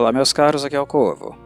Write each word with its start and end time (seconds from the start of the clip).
Olá 0.00 0.12
meus 0.12 0.32
caros, 0.32 0.64
aqui 0.64 0.74
é 0.74 0.80
o 0.80 0.86
Corvo. 0.86 1.36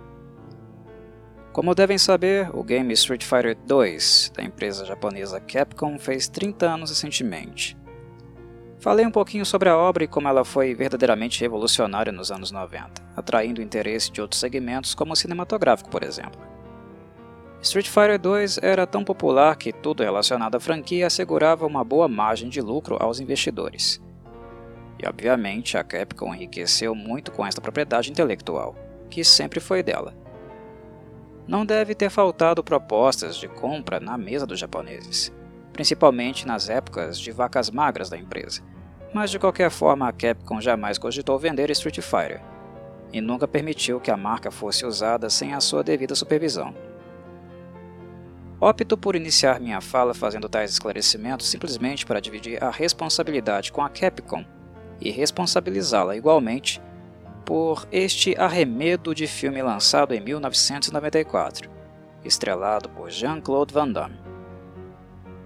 Como 1.52 1.74
devem 1.74 1.98
saber, 1.98 2.48
o 2.54 2.62
game 2.62 2.92
Street 2.92 3.24
Fighter 3.24 3.56
2 3.66 4.30
da 4.32 4.44
empresa 4.44 4.84
japonesa 4.84 5.40
Capcom 5.40 5.98
fez 5.98 6.28
30 6.28 6.64
anos 6.64 6.90
recentemente. 6.90 7.76
Falei 8.78 9.04
um 9.04 9.10
pouquinho 9.10 9.44
sobre 9.44 9.68
a 9.68 9.76
obra 9.76 10.04
e 10.04 10.06
como 10.06 10.28
ela 10.28 10.44
foi 10.44 10.72
verdadeiramente 10.72 11.40
revolucionária 11.40 12.12
nos 12.12 12.30
anos 12.30 12.52
90, 12.52 13.02
atraindo 13.16 13.60
o 13.60 13.64
interesse 13.64 14.12
de 14.12 14.20
outros 14.20 14.38
segmentos 14.38 14.94
como 14.94 15.14
o 15.14 15.16
cinematográfico, 15.16 15.90
por 15.90 16.04
exemplo. 16.04 16.40
Street 17.60 17.88
Fighter 17.88 18.20
2 18.20 18.58
era 18.62 18.86
tão 18.86 19.02
popular 19.02 19.56
que 19.56 19.72
tudo 19.72 20.04
relacionado 20.04 20.54
à 20.54 20.60
franquia 20.60 21.08
assegurava 21.08 21.66
uma 21.66 21.82
boa 21.82 22.06
margem 22.06 22.48
de 22.48 22.60
lucro 22.60 22.98
aos 23.00 23.18
investidores. 23.18 24.00
E 25.04 25.06
obviamente 25.06 25.76
a 25.76 25.84
Capcom 25.84 26.34
enriqueceu 26.34 26.94
muito 26.94 27.30
com 27.30 27.44
esta 27.44 27.60
propriedade 27.60 28.10
intelectual, 28.10 28.74
que 29.10 29.22
sempre 29.22 29.60
foi 29.60 29.82
dela. 29.82 30.14
Não 31.46 31.66
deve 31.66 31.94
ter 31.94 32.08
faltado 32.08 32.64
propostas 32.64 33.36
de 33.36 33.46
compra 33.46 34.00
na 34.00 34.16
mesa 34.16 34.46
dos 34.46 34.58
japoneses, 34.58 35.30
principalmente 35.74 36.46
nas 36.46 36.70
épocas 36.70 37.18
de 37.18 37.30
vacas 37.30 37.68
magras 37.68 38.08
da 38.08 38.16
empresa, 38.16 38.62
mas 39.12 39.30
de 39.30 39.38
qualquer 39.38 39.70
forma 39.70 40.08
a 40.08 40.12
Capcom 40.12 40.58
jamais 40.58 40.96
cogitou 40.96 41.38
vender 41.38 41.68
Street 41.68 42.00
Fighter, 42.00 42.40
e 43.12 43.20
nunca 43.20 43.46
permitiu 43.46 44.00
que 44.00 44.10
a 44.10 44.16
marca 44.16 44.50
fosse 44.50 44.86
usada 44.86 45.28
sem 45.28 45.52
a 45.52 45.60
sua 45.60 45.84
devida 45.84 46.14
supervisão. 46.14 46.74
Opto 48.58 48.96
por 48.96 49.14
iniciar 49.14 49.60
minha 49.60 49.82
fala 49.82 50.14
fazendo 50.14 50.48
tais 50.48 50.70
esclarecimentos 50.70 51.46
simplesmente 51.46 52.06
para 52.06 52.20
dividir 52.20 52.64
a 52.64 52.70
responsabilidade 52.70 53.70
com 53.70 53.82
a 53.82 53.90
Capcom 53.90 54.42
e 55.00 55.10
responsabilizá-la 55.10 56.16
igualmente 56.16 56.80
por 57.44 57.86
este 57.92 58.34
arremedo 58.38 59.14
de 59.14 59.26
filme 59.26 59.62
lançado 59.62 60.14
em 60.14 60.20
1994, 60.20 61.70
estrelado 62.24 62.88
por 62.88 63.10
Jean-Claude 63.10 63.74
Van 63.74 63.88
Damme. 63.88 64.18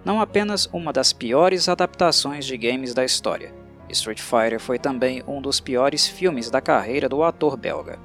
Não 0.05 0.21
apenas 0.21 0.67
uma 0.73 0.93
das 0.93 1.13
piores 1.13 1.69
adaptações 1.69 2.47
de 2.47 2.57
games 2.57 2.95
da 2.95 3.05
história, 3.05 3.53
Street 3.91 4.21
Fighter 4.21 4.61
foi 4.61 4.79
também 4.79 5.23
um 5.27 5.41
dos 5.41 5.61
piores 5.61 6.07
filmes 6.07 6.51
da 6.51 6.61
carreira 6.61 7.09
do 7.09 7.23
ator 7.23 7.57
belga. 7.57 7.99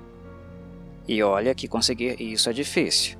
E 1.07 1.21
olha 1.21 1.53
que 1.53 1.67
conseguir 1.67 2.19
isso 2.21 2.49
é 2.49 2.53
difícil. 2.53 3.17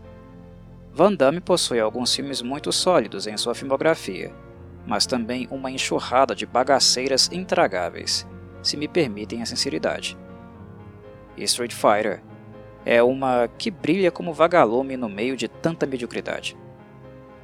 Van 0.94 1.14
Damme 1.14 1.42
possui 1.42 1.80
alguns 1.80 2.16
filmes 2.16 2.42
muito 2.42 2.72
sólidos 2.72 3.28
em 3.28 3.36
sua 3.36 3.56
filmografia, 3.56 4.32
mas 4.86 5.06
também 5.06 5.48
uma 5.50 5.72
enxurrada 5.72 6.36
de 6.36 6.46
bagaceiras 6.46 7.30
intragáveis, 7.32 8.28
se 8.62 8.78
me 8.78 8.88
permitem 8.88 9.42
a 9.42 9.46
sinceridade. 9.46 10.18
Street 11.38 11.74
Fighter 11.74 12.22
é 12.86 13.02
uma 13.02 13.50
que 13.58 13.72
brilha 13.72 14.12
como 14.12 14.34
vagalume 14.34 14.98
no 14.98 15.10
meio 15.10 15.36
de 15.36 15.48
tanta 15.48 15.86
mediocridade. 15.86 16.58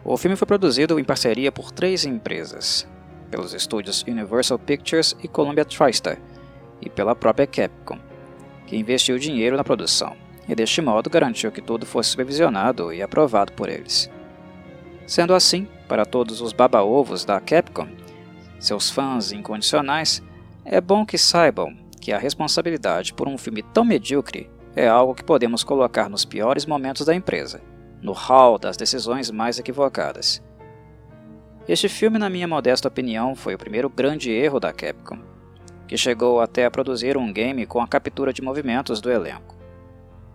O 0.04 0.18
filme 0.18 0.36
foi 0.36 0.46
produzido 0.46 1.00
em 1.00 1.04
parceria 1.04 1.52
por 1.52 1.72
três 1.72 2.06
empresas, 2.06 2.88
pelos 3.30 3.54
estúdios 3.54 4.04
Universal 4.04 4.60
Pictures 4.60 5.16
e 5.24 5.28
Columbia 5.28 5.66
TriStar, 5.66 6.18
e 6.82 6.90
pela 6.90 7.16
própria 7.16 7.48
Capcom, 7.48 8.00
que 8.66 8.78
investiu 8.78 9.18
dinheiro 9.18 9.58
na 9.58 9.64
produção 9.64 10.16
e 10.50 10.56
deste 10.56 10.82
modo 10.82 11.12
garantiu 11.12 11.52
que 11.52 11.62
tudo 11.62 11.86
fosse 11.86 12.10
supervisionado 12.10 12.92
e 12.92 13.04
aprovado 13.04 13.54
por 13.54 13.70
eles. 13.70 14.10
Sendo 15.06 15.36
assim, 15.36 15.68
para 15.90 16.06
todos 16.06 16.40
os 16.40 16.54
baba-ovos 16.54 17.26
da 17.26 17.42
Capcom, 17.42 17.88
seus 18.60 18.92
fãs 18.92 19.32
incondicionais, 19.32 20.22
é 20.64 20.80
bom 20.80 21.04
que 21.04 21.18
saibam 21.18 21.76
que 22.00 22.14
a 22.14 22.20
responsabilidade 22.20 23.12
por 23.12 23.28
um 23.28 23.40
filme 23.40 23.64
tão 23.64 23.84
medíocre 23.84 24.50
é 24.76 24.88
algo 24.88 25.16
que 25.16 25.24
podemos 25.24 25.64
colocar 25.64 26.08
nos 26.08 26.24
piores 26.24 26.68
momentos 26.68 27.08
da 27.08 27.16
empresa, 27.16 27.60
no 28.02 28.12
hall 28.12 28.60
das 28.60 28.78
decisões 28.78 29.32
mais 29.32 29.58
equivocadas. 29.58 30.44
Este 31.68 31.90
filme, 31.90 32.20
na 32.20 32.30
minha 32.30 32.48
modesta 32.48 32.88
opinião, 32.88 33.36
foi 33.36 33.56
o 33.56 33.58
primeiro 33.58 33.90
grande 33.90 34.32
erro 34.32 34.60
da 34.60 34.72
Capcom, 34.72 35.20
que 35.88 35.98
chegou 35.98 36.40
até 36.40 36.66
a 36.66 36.72
produzir 36.72 37.18
um 37.18 37.34
game 37.34 37.66
com 37.66 37.82
a 37.82 37.88
captura 37.88 38.32
de 38.32 38.44
movimentos 38.44 39.02
do 39.02 39.12
elenco. 39.12 39.58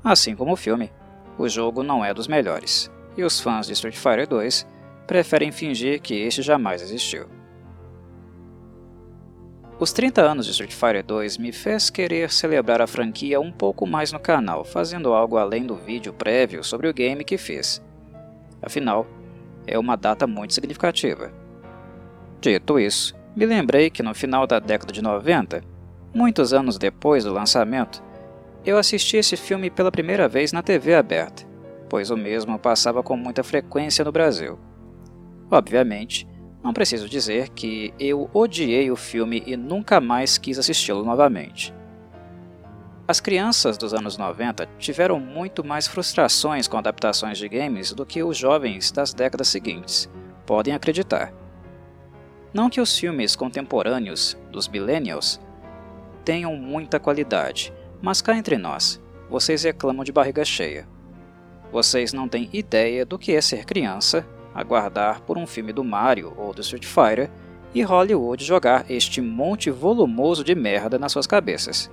Assim 0.03 0.34
como 0.34 0.53
o 0.53 0.56
filme, 0.56 0.91
o 1.39 1.49
jogo 1.49 1.84
não 1.84 2.05
é 2.05 2.12
dos 2.12 2.27
melhores, 2.27 2.91
e 3.17 3.23
os 3.23 3.41
fãs 3.41 3.69
de 3.69 3.73
Street 3.73 3.97
Fighter 3.97 4.29
2 4.29 4.74
preferem 5.07 5.53
fingir 5.53 6.01
que 6.01 6.15
este 6.15 6.43
jamais 6.43 6.83
existiu. 6.83 7.27
Os 9.79 9.93
30 9.93 10.23
anos 10.23 10.47
de 10.47 10.53
Street 10.53 10.73
Fighter 10.73 11.05
2 11.05 11.37
me 11.37 11.53
fez 11.53 11.91
querer 11.91 12.31
celebrar 12.31 12.81
a 12.81 12.87
franquia 12.87 13.41
um 13.41 13.51
pouco 13.51 13.87
mais 13.87 14.13
no 14.13 14.21
canal, 14.21 14.65
fazendo 14.65 15.13
algo 15.13 15.37
além 15.37 15.67
do 15.67 15.75
vídeo 15.75 16.13
prévio 16.13 16.63
sobre 16.63 16.89
o 16.89 16.95
game 16.95 17.25
que 17.25 17.37
fiz. 17.37 17.83
Afinal, 18.63 19.05
é 19.67 19.79
uma 19.79 19.97
data 19.97 20.27
muito 20.27 20.55
significativa. 20.55 21.33
Dito 22.41 22.79
isso, 22.79 23.15
me 23.35 23.45
lembrei 23.45 23.91
que 23.91 24.03
no 24.03 24.15
final 24.15 24.47
da 24.47 24.61
década 24.61 24.93
de 24.93 25.03
90, 25.03 25.63
muitos 26.15 26.53
anos 26.53 26.79
depois 26.79 27.25
do 27.25 27.33
lançamento, 27.33 28.03
eu 28.65 28.79
assisti 28.79 29.17
esse 29.17 29.37
filme 29.37 29.71
pela 29.71 29.91
primeira 29.91 30.29
vez 30.29 30.53
na 30.53 30.63
TV 30.63 30.95
aberta, 30.95 31.45
pois 31.91 32.11
o 32.11 32.17
mesmo 32.17 32.59
passava 32.59 33.03
com 33.03 33.17
muita 33.17 33.43
frequência 33.43 34.05
no 34.05 34.13
Brasil. 34.13 34.59
Obviamente, 35.55 36.27
não 36.65 36.73
preciso 36.73 37.09
dizer 37.09 37.51
que 37.51 37.95
eu 37.97 38.29
odiei 38.35 38.91
o 38.91 38.97
filme 38.97 39.41
e 39.47 39.57
nunca 39.57 40.01
mais 40.01 40.37
quis 40.37 40.59
assisti-lo 40.59 41.05
novamente. 41.05 41.73
As 43.07 43.21
crianças 43.21 43.79
dos 43.79 43.95
anos 43.95 44.19
90 44.19 44.67
tiveram 44.81 45.21
muito 45.21 45.63
mais 45.63 45.87
frustrações 45.87 46.67
com 46.67 46.77
adaptações 46.77 47.39
de 47.39 47.49
games 47.49 47.93
do 47.93 48.05
que 48.05 48.21
os 48.21 48.37
jovens 48.37 48.91
das 48.91 49.15
décadas 49.15 49.47
seguintes, 49.47 50.11
podem 50.45 50.75
acreditar. 50.75 51.33
Não 52.53 52.69
que 52.69 52.81
os 52.81 52.99
filmes 52.99 53.37
contemporâneos 53.37 54.37
dos 54.51 54.67
millennials 54.67 55.41
tenham 56.25 56.57
muita 56.57 56.99
qualidade, 56.99 57.73
mas 58.03 58.21
cá 58.21 58.37
entre 58.37 58.59
nós, 58.59 59.01
vocês 59.31 59.63
reclamam 59.63 60.03
de 60.03 60.11
barriga 60.11 60.45
cheia. 60.45 60.89
Vocês 61.71 62.13
não 62.13 62.29
têm 62.29 62.51
ideia 62.53 63.07
do 63.07 63.17
que 63.17 63.37
é 63.37 63.41
ser 63.41 63.65
criança, 63.65 64.27
aguardar 64.55 65.21
por 65.23 65.37
um 65.37 65.47
filme 65.47 65.73
do 65.73 65.83
Mario 65.83 66.33
ou 66.37 66.55
do 66.55 66.61
Street 66.61 66.85
Fighter 66.85 67.31
e 67.75 67.83
Hollywood 67.83 68.45
jogar 68.45 68.89
este 68.89 69.21
monte 69.21 69.71
volumoso 69.71 70.45
de 70.45 70.55
merda 70.55 70.99
nas 70.99 71.13
suas 71.13 71.27
cabeças. 71.27 71.91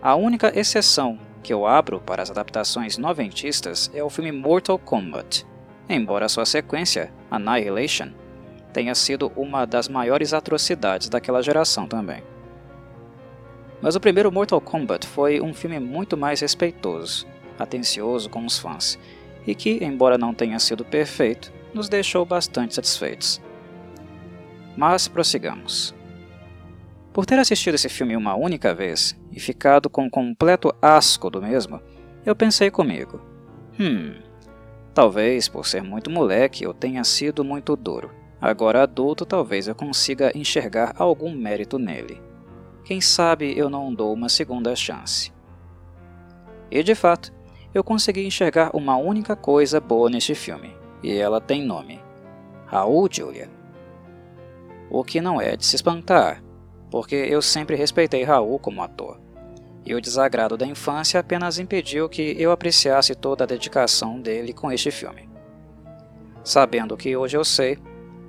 A 0.00 0.14
única 0.14 0.52
exceção 0.58 1.18
que 1.42 1.52
eu 1.52 1.66
abro 1.66 2.00
para 2.00 2.22
as 2.22 2.30
adaptações 2.30 2.96
noventistas 2.96 3.90
é 3.92 4.02
o 4.02 4.08
filme 4.08 4.30
Mortal 4.30 4.78
Kombat, 4.78 5.44
embora 5.88 6.28
sua 6.28 6.46
sequência, 6.46 7.12
Annihilation, 7.30 8.10
tenha 8.72 8.94
sido 8.94 9.30
uma 9.36 9.64
das 9.64 9.88
maiores 9.88 10.32
atrocidades 10.32 11.08
daquela 11.08 11.42
geração 11.42 11.86
também. 11.86 12.22
Mas 13.80 13.94
o 13.94 14.00
primeiro 14.00 14.32
Mortal 14.32 14.60
Kombat 14.60 15.06
foi 15.06 15.40
um 15.40 15.52
filme 15.52 15.78
muito 15.78 16.16
mais 16.16 16.40
respeitoso, 16.40 17.26
atencioso 17.58 18.30
com 18.30 18.44
os 18.44 18.58
fãs, 18.58 18.98
e 19.46 19.54
que, 19.54 19.84
embora 19.84 20.18
não 20.18 20.32
tenha 20.32 20.58
sido 20.58 20.84
perfeito, 20.84 21.52
nos 21.72 21.88
deixou 21.88 22.24
bastante 22.24 22.74
satisfeitos. 22.74 23.42
Mas 24.76 25.08
prossigamos. 25.08 25.94
Por 27.12 27.26
ter 27.26 27.38
assistido 27.38 27.74
esse 27.74 27.88
filme 27.88 28.16
uma 28.16 28.34
única 28.34 28.74
vez 28.74 29.16
e 29.30 29.38
ficado 29.38 29.88
com 29.88 30.10
completo 30.10 30.74
asco 30.80 31.30
do 31.30 31.40
mesmo, 31.40 31.80
eu 32.24 32.34
pensei 32.34 32.70
comigo: 32.70 33.20
hum, 33.78 34.14
talvez 34.92 35.48
por 35.48 35.66
ser 35.66 35.82
muito 35.82 36.10
moleque 36.10 36.64
eu 36.64 36.72
tenha 36.72 37.04
sido 37.04 37.44
muito 37.44 37.76
duro. 37.76 38.10
Agora 38.40 38.82
adulto, 38.82 39.24
talvez 39.24 39.68
eu 39.68 39.74
consiga 39.74 40.36
enxergar 40.36 40.94
algum 40.98 41.34
mérito 41.34 41.78
nele. 41.78 42.20
Quem 42.84 43.00
sabe 43.00 43.56
eu 43.56 43.70
não 43.70 43.94
dou 43.94 44.12
uma 44.12 44.28
segunda 44.28 44.76
chance. 44.76 45.32
E 46.70 46.82
de 46.82 46.94
fato, 46.94 47.32
eu 47.74 47.82
consegui 47.82 48.24
enxergar 48.24 48.70
uma 48.72 48.96
única 48.96 49.34
coisa 49.34 49.80
boa 49.80 50.08
neste 50.08 50.34
filme, 50.34 50.74
e 51.02 51.12
ela 51.16 51.40
tem 51.40 51.66
nome: 51.66 52.00
Raul 52.66 53.08
Julia. 53.10 53.50
O 54.88 55.02
que 55.02 55.20
não 55.20 55.40
é 55.40 55.56
de 55.56 55.66
se 55.66 55.74
espantar, 55.74 56.42
porque 56.90 57.16
eu 57.16 57.42
sempre 57.42 57.74
respeitei 57.74 58.22
Raul 58.22 58.58
como 58.60 58.82
ator. 58.82 59.20
E 59.84 59.94
o 59.94 60.00
desagrado 60.00 60.56
da 60.56 60.66
infância 60.66 61.20
apenas 61.20 61.58
impediu 61.58 62.08
que 62.08 62.36
eu 62.38 62.52
apreciasse 62.52 63.14
toda 63.14 63.44
a 63.44 63.46
dedicação 63.46 64.20
dele 64.20 64.52
com 64.52 64.70
este 64.70 64.90
filme. 64.90 65.28
Sabendo 66.42 66.94
o 66.94 66.96
que 66.96 67.16
hoje 67.16 67.36
eu 67.36 67.44
sei, 67.44 67.78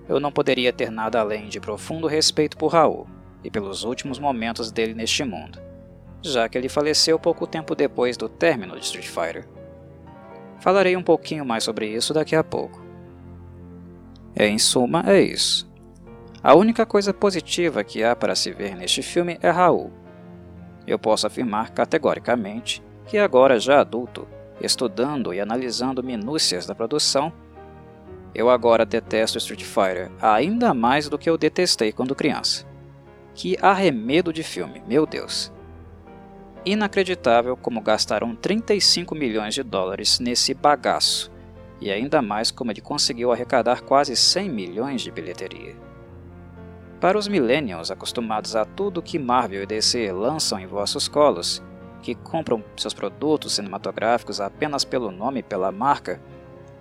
eu 0.10 0.20
não 0.20 0.32
poderia 0.32 0.74
ter 0.74 0.90
nada 0.90 1.20
além 1.20 1.48
de 1.48 1.60
profundo 1.60 2.08
respeito 2.08 2.58
por 2.58 2.74
Raul 2.74 3.08
e 3.44 3.50
pelos 3.50 3.84
últimos 3.84 4.20
momentos 4.20 4.72
dele 4.72 4.94
neste 4.94 5.24
mundo, 5.24 5.62
já 6.30 6.50
que 6.50 6.58
ele 6.58 6.70
faleceu 6.70 7.20
pouco 7.20 7.48
tempo 7.48 7.76
depois 7.76 8.18
do 8.18 8.28
término 8.28 8.78
de 8.80 8.86
Street 8.86 9.08
Fighter. 9.08 9.48
Falarei 10.60 10.96
um 10.96 11.04
pouquinho 11.04 11.46
mais 11.46 11.64
sobre 11.64 11.88
isso 11.88 12.14
daqui 12.14 12.36
a 12.36 12.44
pouco. 12.44 12.84
Em 14.36 14.58
suma, 14.58 15.04
é 15.08 15.22
isso. 15.22 15.70
A 16.44 16.54
única 16.54 16.86
coisa 16.86 17.14
positiva 17.14 17.84
que 17.84 18.04
há 18.04 18.16
para 18.16 18.36
se 18.36 18.52
ver 18.52 18.76
neste 18.76 19.02
filme 19.02 19.38
é 19.42 19.50
Raul. 19.50 19.92
eu 20.86 21.00
posso 21.00 21.26
afirmar 21.26 21.72
categoricamente 21.72 22.84
que 23.08 23.18
agora 23.18 23.60
já 23.60 23.80
adulto, 23.80 24.28
estudando 24.62 25.34
e 25.34 25.40
analisando 25.40 26.04
minúcias 26.04 26.66
da 26.66 26.76
produção, 26.76 27.34
eu 28.34 28.50
agora 28.50 28.86
detesto 28.86 29.38
Street 29.38 29.64
Fighter 29.64 30.12
ainda 30.22 30.74
mais 30.74 31.08
do 31.08 31.18
que 31.18 31.30
eu 31.30 31.38
detestei 31.38 31.92
quando 31.92 32.14
criança. 32.14 32.66
Que 33.34 33.58
arremedo 33.62 34.34
de 34.34 34.44
filme, 34.44 34.84
meu 34.88 35.06
Deus! 35.06 35.55
Inacreditável 36.66 37.56
como 37.56 37.80
gastaram 37.80 38.36
35 38.36 39.14
milhões 39.14 39.54
de 39.54 39.62
dólares 39.62 40.20
nesse 40.20 40.52
bagaço, 40.52 41.32
e 41.80 41.92
ainda 41.92 42.24
mais 42.24 42.50
como 42.50 42.72
ele 42.72 42.82
conseguiu 42.82 43.32
arrecadar 43.32 43.84
quase 43.84 44.16
100 44.16 44.50
milhões 44.50 45.04
de 45.04 45.12
bilheteria. 45.12 45.76
Para 47.00 47.20
os 47.20 47.28
millennials 47.28 47.92
acostumados 47.92 48.56
a 48.56 48.66
tudo 48.66 49.04
que 49.04 49.20
Marvel 49.20 49.62
e 49.62 49.68
DC 49.68 50.12
lançam 50.12 50.60
em 50.60 50.66
vossos 50.66 51.08
colos, 51.08 51.62
que 52.02 52.16
compram 52.16 52.64
seus 52.76 52.96
produtos 52.96 53.54
cinematográficos 53.54 54.42
apenas 54.42 54.84
pelo 54.84 55.12
nome 55.12 55.42
e 55.42 55.44
pela 55.44 55.72
marca, 55.72 56.20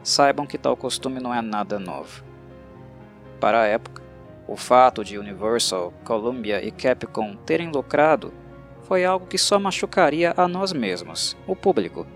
saibam 0.03 0.47
que 0.47 0.57
tal 0.57 0.79
costume 0.79 1.21
não 1.21 1.35
é 1.35 1.43
nada 1.43 1.79
novo. 1.79 2.25
Para 3.39 3.61
a 3.61 3.67
época, 3.67 4.03
o 4.49 4.57
fato 4.57 5.05
de 5.05 5.19
Universal, 5.19 5.93
Columbia 6.05 6.65
e 6.65 6.71
Capcom 6.71 7.37
terem 7.45 7.71
lucrado 7.71 8.33
foi 8.85 9.05
algo 9.05 9.27
que 9.27 9.39
só 9.39 9.59
machucaria 9.59 10.33
a 10.37 10.47
nós 10.47 10.73
mesmos, 10.73 11.37
o 11.47 11.57
público, 11.57 12.07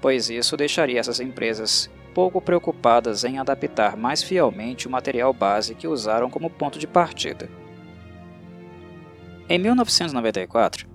pois 0.00 0.30
isso 0.30 0.56
deixaria 0.56 1.00
essas 1.00 1.20
empresas 1.20 1.90
pouco 2.14 2.40
preocupadas 2.40 3.24
em 3.24 3.38
adaptar 3.38 3.96
mais 3.96 4.22
fielmente 4.22 4.86
o 4.86 4.90
material 4.90 5.32
base 5.32 5.74
que 5.74 5.88
usaram 5.88 6.28
como 6.28 6.50
ponto 6.50 6.78
de 6.78 6.86
partida. 6.86 7.48
Em 9.48 9.58
1994, 9.58 10.88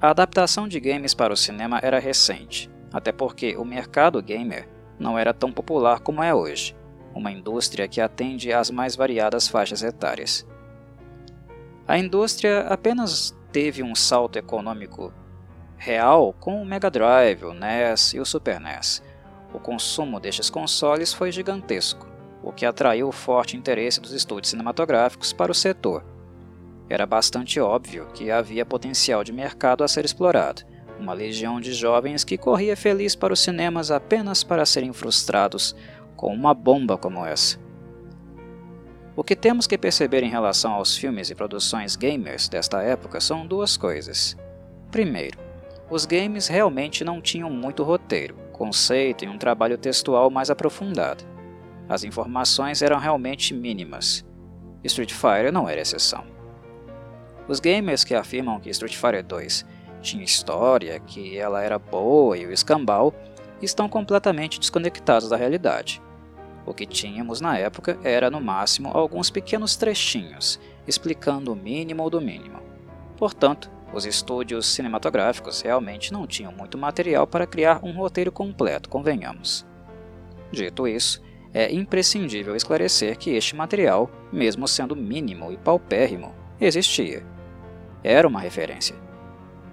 a 0.00 0.10
adaptação 0.10 0.68
de 0.68 0.78
games 0.80 1.14
para 1.14 1.32
o 1.32 1.36
cinema 1.36 1.80
era 1.82 1.98
recente, 1.98 2.70
até 2.92 3.12
porque 3.12 3.56
o 3.56 3.64
mercado 3.64 4.22
gamer 4.22 4.68
não 4.98 5.18
era 5.18 5.32
tão 5.32 5.52
popular 5.52 6.00
como 6.00 6.22
é 6.22 6.34
hoje, 6.34 6.76
uma 7.14 7.32
indústria 7.32 7.88
que 7.88 8.00
atende 8.00 8.52
às 8.52 8.70
mais 8.70 8.96
variadas 8.96 9.48
faixas 9.48 9.82
etárias. 9.82 10.46
A 11.86 11.98
indústria 11.98 12.60
apenas 12.60 13.37
teve 13.52 13.82
um 13.82 13.94
salto 13.94 14.36
econômico 14.36 15.12
real 15.76 16.34
com 16.38 16.60
o 16.60 16.66
Mega 16.66 16.90
Drive, 16.90 17.44
o 17.44 17.54
NES 17.54 18.14
e 18.14 18.20
o 18.20 18.24
Super 18.24 18.60
NES. 18.60 19.02
O 19.54 19.58
consumo 19.58 20.20
destes 20.20 20.50
consoles 20.50 21.12
foi 21.12 21.32
gigantesco, 21.32 22.06
o 22.42 22.52
que 22.52 22.66
atraiu 22.66 23.08
o 23.08 23.12
forte 23.12 23.56
interesse 23.56 24.00
dos 24.00 24.12
estúdios 24.12 24.50
cinematográficos 24.50 25.32
para 25.32 25.52
o 25.52 25.54
setor. 25.54 26.04
Era 26.90 27.06
bastante 27.06 27.60
óbvio 27.60 28.06
que 28.12 28.30
havia 28.30 28.66
potencial 28.66 29.22
de 29.22 29.32
mercado 29.32 29.84
a 29.84 29.88
ser 29.88 30.04
explorado, 30.04 30.62
uma 30.98 31.12
legião 31.12 31.60
de 31.60 31.72
jovens 31.72 32.24
que 32.24 32.36
corria 32.36 32.76
feliz 32.76 33.14
para 33.14 33.32
os 33.32 33.40
cinemas 33.40 33.90
apenas 33.90 34.42
para 34.42 34.66
serem 34.66 34.92
frustrados 34.92 35.76
com 36.16 36.34
uma 36.34 36.52
bomba 36.52 36.98
como 36.98 37.24
essa. 37.24 37.58
O 39.18 39.24
que 39.24 39.34
temos 39.34 39.66
que 39.66 39.76
perceber 39.76 40.22
em 40.22 40.30
relação 40.30 40.74
aos 40.74 40.96
filmes 40.96 41.28
e 41.28 41.34
produções 41.34 41.96
gamers 41.96 42.48
desta 42.48 42.80
época 42.82 43.20
são 43.20 43.44
duas 43.44 43.76
coisas. 43.76 44.36
Primeiro, 44.92 45.36
os 45.90 46.06
games 46.06 46.46
realmente 46.46 47.02
não 47.02 47.20
tinham 47.20 47.50
muito 47.50 47.82
roteiro, 47.82 48.36
conceito 48.52 49.24
e 49.24 49.28
um 49.28 49.36
trabalho 49.36 49.76
textual 49.76 50.30
mais 50.30 50.50
aprofundado. 50.50 51.24
As 51.88 52.04
informações 52.04 52.80
eram 52.80 52.96
realmente 52.96 53.52
mínimas. 53.52 54.24
Street 54.84 55.12
Fighter 55.12 55.52
não 55.52 55.68
era 55.68 55.80
exceção. 55.80 56.24
Os 57.48 57.58
gamers 57.58 58.04
que 58.04 58.14
afirmam 58.14 58.60
que 58.60 58.70
Street 58.70 58.94
Fighter 58.94 59.24
2 59.24 59.66
tinha 60.00 60.22
história, 60.22 61.00
que 61.00 61.36
ela 61.36 61.60
era 61.60 61.76
boa 61.76 62.38
e 62.38 62.46
o 62.46 62.52
escambau, 62.52 63.12
estão 63.60 63.88
completamente 63.88 64.60
desconectados 64.60 65.28
da 65.28 65.36
realidade. 65.36 66.00
O 66.68 66.74
que 66.74 66.84
tínhamos 66.84 67.40
na 67.40 67.56
época 67.56 67.98
era, 68.04 68.30
no 68.30 68.42
máximo, 68.42 68.90
alguns 68.92 69.30
pequenos 69.30 69.74
trechinhos, 69.74 70.60
explicando 70.86 71.50
o 71.50 71.56
mínimo 71.56 72.10
do 72.10 72.20
mínimo. 72.20 72.60
Portanto, 73.16 73.70
os 73.92 74.04
estúdios 74.04 74.66
cinematográficos 74.66 75.62
realmente 75.62 76.12
não 76.12 76.26
tinham 76.26 76.52
muito 76.52 76.76
material 76.76 77.26
para 77.26 77.46
criar 77.46 77.80
um 77.82 77.92
roteiro 77.92 78.30
completo, 78.30 78.90
convenhamos. 78.90 79.66
Dito 80.52 80.86
isso, 80.86 81.22
é 81.54 81.72
imprescindível 81.72 82.54
esclarecer 82.54 83.16
que 83.16 83.30
este 83.30 83.56
material, 83.56 84.10
mesmo 84.30 84.68
sendo 84.68 84.94
mínimo 84.94 85.50
e 85.50 85.56
paupérrimo, 85.56 86.34
existia. 86.60 87.24
Era 88.04 88.28
uma 88.28 88.40
referência 88.40 89.08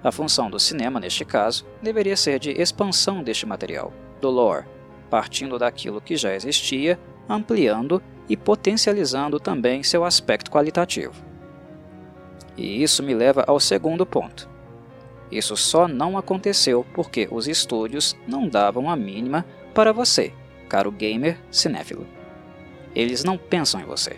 a 0.06 0.12
função 0.12 0.48
do 0.48 0.60
cinema, 0.60 1.00
neste 1.00 1.24
caso, 1.24 1.66
deveria 1.82 2.16
ser 2.16 2.38
de 2.38 2.50
expansão 2.52 3.24
deste 3.24 3.44
material, 3.44 3.92
do 4.20 4.30
lore, 4.30 4.64
partindo 5.08 5.58
daquilo 5.58 6.00
que 6.00 6.16
já 6.16 6.34
existia, 6.34 6.98
ampliando 7.28 8.02
e 8.28 8.36
potencializando 8.36 9.38
também 9.38 9.82
seu 9.82 10.04
aspecto 10.04 10.50
qualitativo. 10.50 11.14
E 12.56 12.82
isso 12.82 13.02
me 13.02 13.14
leva 13.14 13.44
ao 13.46 13.60
segundo 13.60 14.04
ponto. 14.04 14.48
Isso 15.30 15.56
só 15.56 15.88
não 15.88 16.16
aconteceu 16.16 16.86
porque 16.94 17.28
os 17.30 17.48
estúdios 17.48 18.16
não 18.26 18.48
davam 18.48 18.88
a 18.88 18.96
mínima 18.96 19.44
para 19.74 19.92
você, 19.92 20.32
caro 20.68 20.90
gamer 20.90 21.38
cinéfilo. 21.50 22.06
Eles 22.94 23.24
não 23.24 23.36
pensam 23.36 23.80
em 23.80 23.84
você. 23.84 24.16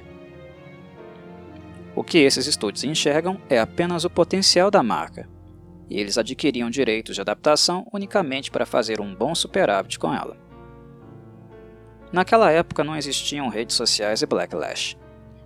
O 1.96 2.04
que 2.04 2.18
esses 2.18 2.46
estúdios 2.46 2.84
enxergam 2.84 3.40
é 3.48 3.58
apenas 3.58 4.04
o 4.04 4.10
potencial 4.10 4.70
da 4.70 4.82
marca, 4.82 5.28
e 5.90 5.98
eles 5.98 6.16
adquiriam 6.16 6.70
direitos 6.70 7.16
de 7.16 7.20
adaptação 7.20 7.88
unicamente 7.92 8.50
para 8.50 8.66
fazer 8.66 9.00
um 9.00 9.14
bom 9.14 9.34
superávit 9.34 9.98
com 9.98 10.14
ela. 10.14 10.47
Naquela 12.10 12.50
época 12.50 12.82
não 12.82 12.96
existiam 12.96 13.48
redes 13.48 13.76
sociais 13.76 14.22
e 14.22 14.26
backlash. 14.26 14.96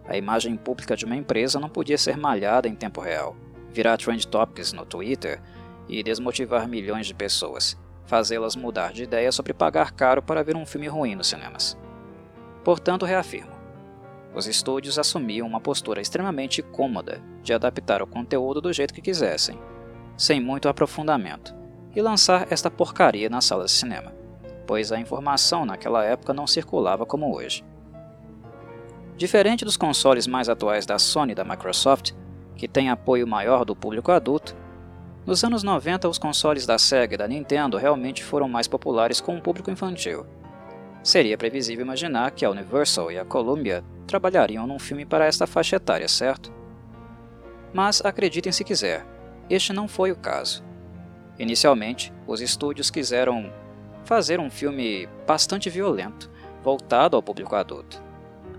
A 0.07 0.17
imagem 0.17 0.57
pública 0.57 0.97
de 0.97 1.05
uma 1.05 1.17
empresa 1.17 1.59
não 1.59 1.69
podia 1.69 1.99
ser 1.99 2.17
malhada 2.17 2.69
em 2.69 2.75
tempo 2.75 3.01
real, 3.01 3.37
virar 3.73 3.97
trend 3.97 4.27
topics 4.29 4.73
no 4.73 4.87
Twitter 4.87 5.41
e 5.89 6.03
desmotivar 6.03 6.69
milhões 6.69 7.07
de 7.07 7.15
pessoas, 7.15 7.77
fazê-las 8.07 8.55
mudar 8.55 8.93
de 8.93 9.03
ideia 9.03 9.33
sobre 9.33 9.53
pagar 9.53 9.93
caro 9.93 10.23
para 10.23 10.45
ver 10.45 10.57
um 10.57 10.67
filme 10.67 10.87
ruim 10.87 11.17
nos 11.17 11.29
cinemas. 11.29 11.77
Portanto, 12.63 13.05
reafirmo: 13.05 13.53
os 14.35 14.47
estúdios 14.47 14.99
assumiam 14.99 15.47
uma 15.47 15.61
postura 15.61 16.01
extremamente 16.01 16.63
cômoda 16.63 17.21
de 17.43 17.53
adaptar 17.53 18.03
o 18.03 18.07
conteúdo 18.07 18.61
do 18.61 18.73
jeito 18.73 18.95
que 18.95 19.03
quisessem, 19.03 19.59
sem 20.17 20.41
muito 20.41 20.69
aprofundamento, 20.69 21.55
e 21.95 22.01
lançar 22.01 22.47
esta 22.51 22.71
porcaria 22.71 23.29
nas 23.29 23.45
salas 23.45 23.73
de 23.73 23.79
cinema, 23.79 24.22
pois 24.67 24.93
a 24.93 24.99
informação 24.99 25.65
naquela 25.65 26.05
época 26.05 26.33
não 26.33 26.47
circulava 26.47 27.05
como 27.05 27.35
hoje. 27.35 27.65
Diferente 29.17 29.65
dos 29.65 29.77
consoles 29.77 30.27
mais 30.27 30.49
atuais 30.49 30.87
da 30.87 30.99
Sony 30.99 31.33
e 31.33 31.35
da 31.35 31.45
Microsoft, 31.45 32.13
que 32.57 32.67
têm 32.67 32.91
apoio 32.91 33.27
maior 33.27 33.65
do 33.65 33.77
público 33.77 34.11
adulto, 34.11 34.57
nos 35.25 35.45
anos 35.45 35.63
90 35.63 36.09
os 36.09 36.19
consoles 36.19 36.67
da 36.67 36.79
Sega 36.79 37.15
e 37.15 37.19
da 37.19 37.29
Nintendo 37.29 37.77
realmente 37.77 38.25
foram 38.25 38.49
mais 38.49 38.67
populares 38.67 39.21
com 39.21 39.37
o 39.37 39.41
público 39.41 39.71
infantil. 39.71 40.27
Seria 41.03 41.39
previsível 41.39 41.85
imaginar 41.85 42.33
que 42.33 42.45
a 42.45 42.51
Universal 42.51 43.13
e 43.13 43.19
a 43.19 43.25
Columbia 43.25 43.85
trabalhariam 44.07 44.67
num 44.67 44.79
filme 44.79 45.05
para 45.05 45.27
esta 45.27 45.47
faixa 45.47 45.77
etária, 45.77 46.09
certo? 46.09 46.53
Mas 47.73 48.05
acreditem 48.05 48.53
se 48.53 48.65
quiser, 48.65 49.07
este 49.49 49.73
não 49.73 49.87
foi 49.87 50.11
o 50.11 50.17
caso. 50.17 50.65
Inicialmente, 51.39 52.13
os 52.27 52.41
estúdios 52.41 52.91
quiseram 52.91 53.53
fazer 54.05 54.41
um 54.41 54.51
filme 54.51 55.09
bastante 55.27 55.71
violento, 55.71 56.31
voltado 56.63 57.17
ao 57.17 57.23
público 57.23 57.55
adulto. 57.55 58.03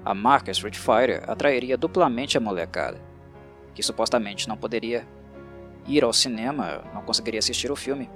A 0.06 0.14
marca 0.14 0.52
Street 0.52 0.78
Fighter 0.78 1.24
atrairia 1.28 1.78
duplamente 1.78 2.38
a 2.38 2.42
molecada, 2.42 3.00
que 3.74 3.84
supostamente 3.84 4.48
não 4.48 4.58
poderia 4.58 5.08
ir 5.88 6.04
ao 6.04 6.14
cinema, 6.14 6.84
não 6.94 7.02
conseguiria 7.02 7.40
assistir 7.40 7.72
o 7.72 7.76
filme 7.76 8.10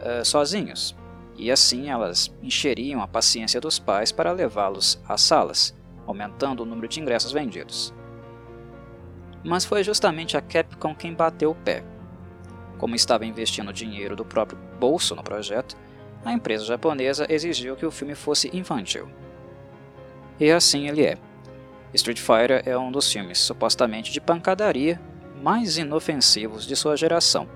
uh, 0.00 0.24
sozinhos, 0.24 0.94
e 1.36 1.50
assim 1.50 1.90
elas 1.90 2.32
encheriam 2.42 3.02
a 3.02 3.08
paciência 3.08 3.60
dos 3.60 3.78
pais 3.78 4.12
para 4.12 4.32
levá-los 4.32 5.00
às 5.08 5.20
salas, 5.20 5.74
aumentando 6.06 6.62
o 6.62 6.66
número 6.66 6.88
de 6.88 7.00
ingressos 7.00 7.32
vendidos 7.32 7.94
mas 9.46 9.64
foi 9.64 9.84
justamente 9.84 10.36
a 10.36 10.40
Capcom 10.40 10.94
quem 10.94 11.14
bateu 11.14 11.52
o 11.52 11.54
pé. 11.54 11.84
Como 12.78 12.96
estava 12.96 13.24
investindo 13.24 13.72
dinheiro 13.72 14.16
do 14.16 14.24
próprio 14.24 14.58
bolso 14.78 15.14
no 15.14 15.22
projeto, 15.22 15.76
a 16.26 16.32
empresa 16.32 16.64
japonesa 16.64 17.24
exigiu 17.28 17.76
que 17.76 17.86
o 17.86 17.90
filme 17.90 18.14
fosse 18.14 18.50
infantil. 18.52 19.08
E 20.40 20.50
assim 20.50 20.88
ele 20.88 21.04
é. 21.04 21.16
Street 21.94 22.18
Fighter 22.18 22.62
é 22.66 22.76
um 22.76 22.90
dos 22.90 23.10
filmes 23.10 23.38
supostamente 23.38 24.12
de 24.12 24.20
pancadaria 24.20 25.00
mais 25.40 25.78
inofensivos 25.78 26.66
de 26.66 26.74
sua 26.74 26.96
geração, 26.96 27.48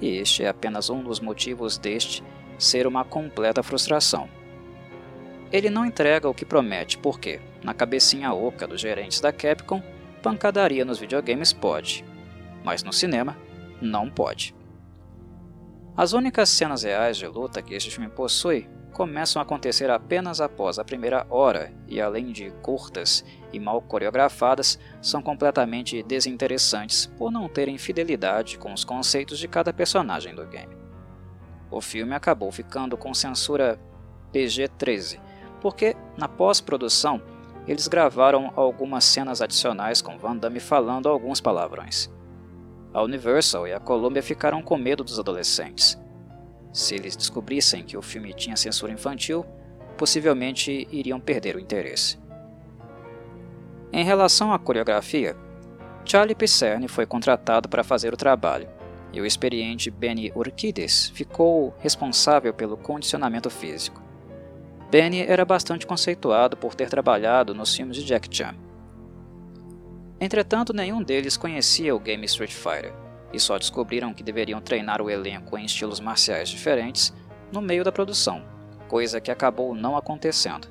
e 0.00 0.18
este 0.18 0.44
é 0.44 0.48
apenas 0.48 0.90
um 0.90 1.02
dos 1.02 1.18
motivos 1.18 1.78
deste 1.78 2.22
ser 2.58 2.86
uma 2.86 3.04
completa 3.04 3.62
frustração. 3.62 4.28
Ele 5.50 5.70
não 5.70 5.86
entrega 5.86 6.28
o 6.28 6.34
que 6.34 6.44
promete 6.44 6.98
porque, 6.98 7.40
na 7.64 7.72
cabecinha 7.72 8.32
oca 8.32 8.66
dos 8.66 8.80
gerentes 8.80 9.20
da 9.20 9.32
Capcom, 9.32 9.82
pancadaria 10.22 10.84
nos 10.84 10.98
videogames 10.98 11.52
pode, 11.52 12.04
mas 12.62 12.82
no 12.82 12.92
cinema 12.92 13.36
não 13.80 14.10
pode. 14.10 14.54
As 16.00 16.14
únicas 16.14 16.48
cenas 16.48 16.82
reais 16.82 17.18
de 17.18 17.26
luta 17.26 17.60
que 17.60 17.74
este 17.74 17.90
filme 17.90 18.08
possui 18.08 18.66
começam 18.90 19.38
a 19.38 19.42
acontecer 19.42 19.90
apenas 19.90 20.40
após 20.40 20.78
a 20.78 20.84
primeira 20.84 21.26
hora 21.28 21.74
e, 21.86 22.00
além 22.00 22.32
de 22.32 22.50
curtas 22.62 23.22
e 23.52 23.60
mal 23.60 23.82
coreografadas, 23.82 24.78
são 25.02 25.20
completamente 25.20 26.02
desinteressantes 26.02 27.04
por 27.04 27.30
não 27.30 27.50
terem 27.50 27.76
fidelidade 27.76 28.56
com 28.56 28.72
os 28.72 28.82
conceitos 28.82 29.38
de 29.38 29.46
cada 29.46 29.74
personagem 29.74 30.34
do 30.34 30.46
game. 30.46 30.74
O 31.70 31.82
filme 31.82 32.14
acabou 32.14 32.50
ficando 32.50 32.96
com 32.96 33.12
censura 33.12 33.78
PG-13, 34.32 35.20
porque 35.60 35.94
na 36.16 36.26
pós-produção 36.26 37.20
eles 37.68 37.88
gravaram 37.88 38.54
algumas 38.56 39.04
cenas 39.04 39.42
adicionais 39.42 40.00
com 40.00 40.16
Van 40.16 40.34
Damme 40.34 40.60
falando 40.60 41.10
alguns 41.10 41.42
palavrões. 41.42 42.08
A 42.92 43.02
Universal 43.02 43.68
e 43.68 43.72
a 43.72 43.78
Columbia 43.78 44.22
ficaram 44.22 44.62
com 44.62 44.76
medo 44.76 45.04
dos 45.04 45.18
adolescentes. 45.18 45.98
Se 46.72 46.94
eles 46.94 47.16
descobrissem 47.16 47.84
que 47.84 47.96
o 47.96 48.02
filme 48.02 48.32
tinha 48.32 48.56
censura 48.56 48.92
infantil, 48.92 49.44
possivelmente 49.96 50.88
iriam 50.90 51.20
perder 51.20 51.56
o 51.56 51.60
interesse. 51.60 52.18
Em 53.92 54.04
relação 54.04 54.52
à 54.52 54.58
coreografia, 54.58 55.36
Charlie 56.04 56.34
Pisserni 56.34 56.88
foi 56.88 57.06
contratado 57.06 57.68
para 57.68 57.84
fazer 57.84 58.12
o 58.12 58.16
trabalho, 58.16 58.68
e 59.12 59.20
o 59.20 59.26
experiente 59.26 59.90
Benny 59.90 60.32
Urquides 60.34 61.10
ficou 61.10 61.74
responsável 61.78 62.54
pelo 62.54 62.76
condicionamento 62.76 63.50
físico. 63.50 64.00
Benny 64.90 65.22
era 65.22 65.44
bastante 65.44 65.86
conceituado 65.86 66.56
por 66.56 66.74
ter 66.74 66.88
trabalhado 66.88 67.54
nos 67.54 67.74
filmes 67.74 67.96
de 67.96 68.04
Jack 68.04 68.28
Chan. 68.34 68.54
Entretanto, 70.20 70.74
nenhum 70.74 71.02
deles 71.02 71.36
conhecia 71.36 71.94
o 71.94 71.98
game 71.98 72.26
Street 72.26 72.52
Fighter, 72.52 72.92
e 73.32 73.40
só 73.40 73.58
descobriram 73.58 74.12
que 74.12 74.22
deveriam 74.22 74.60
treinar 74.60 75.00
o 75.00 75.08
elenco 75.08 75.56
em 75.56 75.64
estilos 75.64 75.98
marciais 75.98 76.48
diferentes 76.48 77.12
no 77.50 77.62
meio 77.62 77.82
da 77.82 77.90
produção, 77.90 78.44
coisa 78.86 79.20
que 79.20 79.30
acabou 79.30 79.74
não 79.74 79.96
acontecendo. 79.96 80.68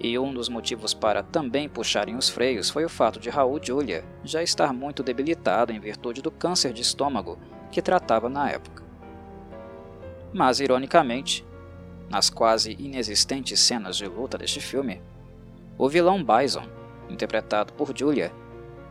E 0.00 0.18
um 0.18 0.34
dos 0.34 0.48
motivos 0.48 0.92
para 0.92 1.22
também 1.22 1.68
puxarem 1.68 2.16
os 2.16 2.28
freios 2.28 2.68
foi 2.68 2.84
o 2.84 2.88
fato 2.88 3.20
de 3.20 3.30
Raul 3.30 3.60
Julia 3.62 4.04
já 4.24 4.42
estar 4.42 4.72
muito 4.72 5.02
debilitado 5.02 5.72
em 5.72 5.78
virtude 5.78 6.20
do 6.20 6.30
câncer 6.30 6.72
de 6.72 6.82
estômago 6.82 7.38
que 7.70 7.80
tratava 7.80 8.28
na 8.28 8.50
época. 8.50 8.82
Mas, 10.32 10.58
ironicamente, 10.58 11.46
nas 12.08 12.28
quase 12.28 12.76
inexistentes 12.80 13.60
cenas 13.60 13.96
de 13.96 14.06
luta 14.06 14.36
deste 14.36 14.60
filme, 14.60 15.00
o 15.78 15.88
vilão 15.88 16.24
Bison, 16.24 16.66
interpretado 17.08 17.72
por 17.72 17.96
Julia, 17.96 18.32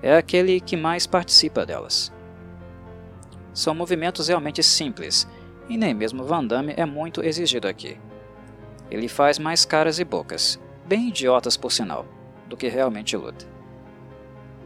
é 0.01 0.15
aquele 0.15 0.59
que 0.59 0.75
mais 0.75 1.05
participa 1.05 1.65
delas. 1.65 2.11
São 3.53 3.75
movimentos 3.75 4.27
realmente 4.27 4.63
simples, 4.63 5.27
e 5.69 5.77
nem 5.77 5.93
mesmo 5.93 6.23
Van 6.23 6.45
Damme 6.45 6.73
é 6.75 6.85
muito 6.85 7.23
exigido 7.23 7.67
aqui. 7.67 7.97
Ele 8.89 9.07
faz 9.07 9.37
mais 9.37 9.63
caras 9.65 9.99
e 9.99 10.03
bocas, 10.03 10.59
bem 10.85 11.09
idiotas 11.09 11.55
por 11.55 11.71
sinal, 11.71 12.05
do 12.47 12.57
que 12.57 12.67
realmente 12.67 13.15
luta. 13.15 13.45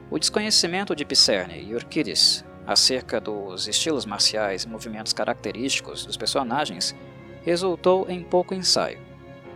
O 0.09 0.19
desconhecimento 0.19 0.95
de 0.95 1.03
Pisserni 1.03 1.61
e 1.61 1.75
Urquidis 1.75 2.45
acerca 2.65 3.19
dos 3.19 3.67
estilos 3.67 4.05
marciais 4.05 4.63
e 4.63 4.67
movimentos 4.67 5.13
característicos 5.13 6.05
dos 6.05 6.17
personagens 6.17 6.95
resultou 7.43 8.09
em 8.09 8.23
pouco 8.23 8.53
ensaio. 8.53 8.99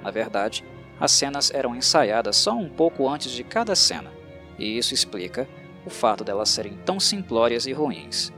Na 0.04 0.12
verdade, 0.12 0.64
as 1.00 1.12
cenas 1.12 1.52
eram 1.52 1.76
ensaiadas 1.76 2.36
só 2.36 2.54
um 2.54 2.70
pouco 2.70 3.08
antes 3.08 3.32
de 3.32 3.44
cada 3.44 3.76
cena, 3.76 4.12
e 4.58 4.78
isso 4.78 4.94
explica 4.94 5.48
o 5.86 5.90
fato 5.90 6.24
delas 6.24 6.50
serem 6.50 6.78
tão 6.86 7.00
simplórias 7.00 7.66
e 7.66 7.72
ruins. 7.72 8.34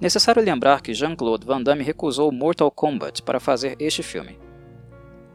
Necessário 0.00 0.42
lembrar 0.42 0.80
que 0.80 0.94
Jean-Claude 0.94 1.46
Van 1.46 1.62
Damme 1.62 1.82
recusou 1.82 2.30
Mortal 2.30 2.70
Kombat 2.70 3.22
para 3.22 3.40
fazer 3.40 3.76
este 3.80 4.02
filme. 4.02 4.38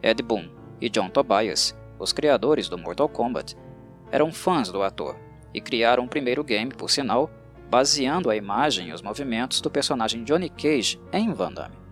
Ed 0.01 0.22
Boon 0.24 0.50
e 0.79 0.89
John 0.89 1.10
Tobias, 1.10 1.75
os 2.00 2.13
criadores 2.13 2.70
do 2.70 2.77
Mortal 2.77 3.10
Kombat, 3.10 3.58
eram 4.12 4.32
fãs 4.32 4.70
do 4.70 4.82
ator 4.82 5.17
e 5.53 5.60
criaram 5.60 6.05
o 6.05 6.10
primeiro 6.10 6.43
game, 6.43 6.74
por 6.74 6.89
sinal, 6.89 7.29
baseando 7.70 8.29
a 8.29 8.36
imagem 8.36 8.89
e 8.89 8.93
os 8.93 9.01
movimentos 9.01 9.60
do 9.60 9.70
personagem 9.70 10.24
Johnny 10.24 10.50
Cage 10.50 11.00
em 11.12 11.34
Van 11.34 11.51
Damme. 11.51 11.82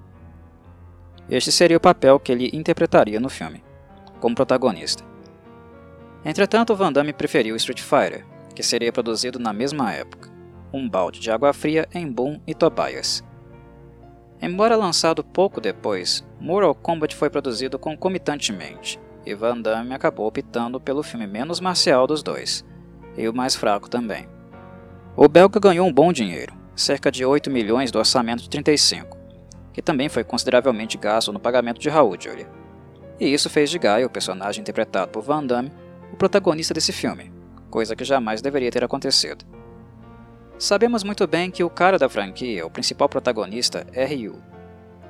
Este 1.32 1.50
seria 1.50 1.78
o 1.78 1.82
papel 1.82 2.20
que 2.20 2.30
ele 2.30 2.50
interpretaria 2.52 3.18
no 3.18 3.30
filme, 3.30 3.64
como 4.20 4.36
protagonista. 4.36 5.02
Entretanto, 6.26 6.76
Van 6.76 6.92
Damme 6.92 7.14
preferiu 7.14 7.56
Street 7.56 7.82
Fighter, 7.82 8.26
que 8.54 8.62
seria 8.62 8.92
produzido 8.92 9.40
na 9.40 9.54
mesma 9.54 9.94
época, 9.94 10.30
um 10.74 10.90
balde 10.90 11.22
de 11.22 11.32
água 11.32 11.54
fria 11.54 11.88
em 11.94 12.06
Boom 12.06 12.42
e 12.46 12.54
Tobias. 12.54 13.24
Embora 14.42 14.76
lançado 14.76 15.24
pouco 15.24 15.62
depois, 15.62 16.22
Mortal 16.38 16.76
Kombat 16.76 17.16
foi 17.16 17.30
produzido 17.30 17.80
concomitantemente, 17.80 19.00
e 19.26 19.34
Van 19.34 19.62
Damme 19.62 19.94
acabou 19.94 20.28
optando 20.28 20.82
pelo 20.82 21.02
filme 21.02 21.28
menos 21.28 21.62
marcial 21.62 22.06
dos 22.08 22.22
dois, 22.22 22.66
e 23.18 23.30
o 23.30 23.34
mais 23.34 23.56
fraco 23.56 23.90
também. 23.90 24.28
O 25.16 25.30
belga 25.30 25.62
ganhou 25.62 25.88
um 25.88 25.94
bom 25.94 26.12
dinheiro, 26.12 26.54
cerca 26.76 27.10
de 27.10 27.24
8 27.24 27.50
milhões 27.50 27.90
do 27.90 28.00
orçamento 28.00 28.44
de 28.44 28.50
35, 28.50 29.21
que 29.74 29.82
também 29.82 30.10
foi 30.10 30.24
consideravelmente 30.24 30.98
gasto 30.98 31.32
no 31.32 31.40
pagamento 31.40 31.80
de 31.80 31.90
Raul 31.90 32.18
Julia. 32.20 32.50
E 33.20 33.34
isso 33.34 33.50
fez 33.50 33.70
de 33.70 33.78
Guy, 33.78 34.04
o 34.06 34.10
personagem 34.10 34.62
interpretado 34.62 35.12
por 35.12 35.22
Van 35.22 35.46
Damme, 35.46 35.72
o 36.12 36.16
protagonista 36.16 36.74
desse 36.74 36.92
filme, 36.92 37.32
coisa 37.70 37.96
que 37.96 38.04
jamais 38.04 38.42
deveria 38.42 38.72
ter 38.72 38.84
acontecido. 38.84 39.46
Sabemos 40.58 41.04
muito 41.04 41.26
bem 41.26 41.50
que 41.50 41.64
o 41.64 41.70
cara 41.70 41.98
da 41.98 42.10
franquia, 42.10 42.66
o 42.66 42.70
principal 42.70 43.10
protagonista, 43.10 43.88
é 43.94 44.06
Ryu. 44.06 44.42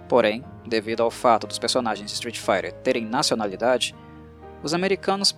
Porém, 0.07 0.43
devido 0.65 1.03
ao 1.03 1.11
fato 1.11 1.47
dos 1.47 1.59
personagens 1.59 2.09
de 2.09 2.13
Street 2.13 2.37
Fighter 2.37 2.71
terem 2.71 3.05
nacionalidade, 3.05 3.95
os 4.63 4.73
americanos 4.73 5.35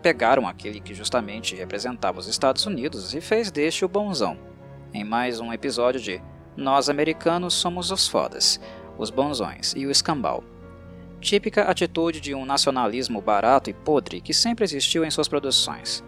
pegaram 0.00 0.48
aquele 0.48 0.80
que 0.80 0.94
justamente 0.94 1.54
representava 1.54 2.18
os 2.18 2.26
Estados 2.26 2.64
Unidos 2.64 3.14
e 3.14 3.20
fez 3.20 3.50
deste 3.50 3.84
o 3.84 3.88
bonzão, 3.88 4.38
em 4.94 5.04
mais 5.04 5.40
um 5.40 5.52
episódio 5.52 6.00
de 6.00 6.22
nós 6.56 6.88
americanos 6.88 7.54
somos 7.54 7.90
os 7.90 8.08
fodas, 8.08 8.60
os 8.98 9.10
bonzões 9.10 9.74
e 9.76 9.86
o 9.86 9.90
escambau. 9.90 10.44
Típica 11.20 11.64
atitude 11.64 12.20
de 12.20 12.34
um 12.34 12.44
nacionalismo 12.44 13.20
barato 13.20 13.70
e 13.70 13.74
podre 13.74 14.20
que 14.20 14.32
sempre 14.32 14.64
existiu 14.64 15.04
em 15.04 15.10
suas 15.10 15.28
produções. 15.28 16.04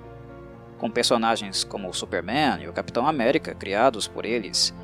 Com 0.78 0.90
personagens 0.90 1.64
como 1.64 1.88
o 1.88 1.94
Superman 1.94 2.62
e 2.62 2.68
o 2.68 2.72
Capitão 2.72 3.06
América 3.06 3.54
criados 3.54 4.08
por 4.08 4.24
eles, 4.24 4.74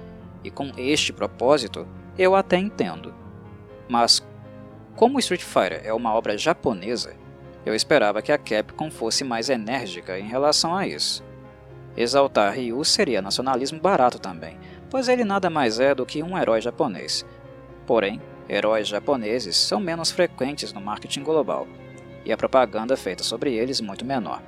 e 0.44 0.50
com 0.50 0.70
este 0.76 1.12
propósito, 1.12 1.88
eu 2.16 2.34
até 2.34 2.56
entendo. 2.56 3.14
Mas, 3.88 4.22
como 4.94 5.18
Street 5.18 5.42
Fighter 5.42 5.80
é 5.84 5.92
uma 5.92 6.14
obra 6.14 6.36
japonesa, 6.36 7.16
eu 7.64 7.74
esperava 7.74 8.22
que 8.22 8.32
a 8.32 8.38
Capcom 8.38 8.90
fosse 8.90 9.24
mais 9.24 9.48
enérgica 9.48 10.18
em 10.18 10.28
relação 10.28 10.76
a 10.76 10.86
isso. 10.86 11.24
Exaltar 11.96 12.54
Ryu 12.54 12.84
seria 12.84 13.20
nacionalismo 13.20 13.80
barato 13.80 14.18
também, 14.18 14.58
pois 14.90 15.09
ele 15.09 15.25
nada 15.25 15.50
mais 15.50 15.80
é 15.80 15.95
do 15.95 16.07
que 16.07 16.23
um 16.23 16.37
herói 16.37 16.61
japonês. 16.61 17.25
Porém, 17.87 18.21
heróis 18.49 18.88
japoneses 18.88 19.57
são 19.57 19.80
menos 19.80 20.11
frequentes 20.11 20.73
no 20.73 20.80
marketing 20.80 21.23
global, 21.23 21.66
e 22.25 22.33
a 22.33 22.37
propaganda 22.37 22.97
feita 22.97 23.23
sobre 23.23 23.54
eles 23.54 23.80
muito 23.80 24.04
menor. 24.04 24.42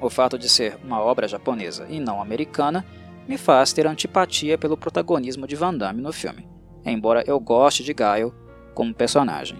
O 0.00 0.10
fato 0.10 0.38
de 0.38 0.48
ser 0.48 0.78
uma 0.84 1.00
obra 1.00 1.26
japonesa 1.26 1.86
e 1.88 1.98
não 1.98 2.20
americana 2.20 2.84
me 3.26 3.36
faz 3.36 3.72
ter 3.72 3.86
antipatia 3.86 4.56
pelo 4.58 4.76
protagonismo 4.76 5.46
de 5.46 5.56
Van 5.56 5.74
Damme 5.74 6.02
no 6.02 6.12
filme, 6.12 6.46
embora 6.84 7.24
eu 7.26 7.40
goste 7.40 7.82
de 7.82 7.92
Guile 7.92 8.32
como 8.74 8.94
personagem. 8.94 9.58